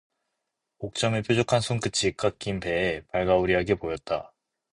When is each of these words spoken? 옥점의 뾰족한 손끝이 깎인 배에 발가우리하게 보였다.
옥점의 0.79 1.21
뾰족한 1.21 1.61
손끝이 1.61 2.13
깎인 2.17 2.59
배에 2.59 3.03
발가우리하게 3.11 3.75
보였다. 3.75 4.33